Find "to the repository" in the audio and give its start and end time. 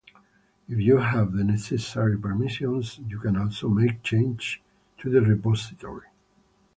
4.97-6.07